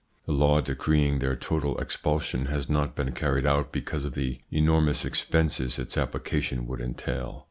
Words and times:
The 0.25 0.31
law 0.31 0.61
decreeing 0.61 1.19
their 1.19 1.35
total 1.35 1.77
expulsion 1.77 2.47
has 2.47 2.67
not 2.67 2.95
been 2.95 3.11
carried 3.11 3.45
out 3.45 3.71
because 3.71 4.03
of 4.03 4.15
the 4.15 4.41
enormous 4.49 5.05
expenses 5.05 5.77
its 5.77 5.95
application 5.95 6.65
would 6.65 6.81
entail. 6.81 7.39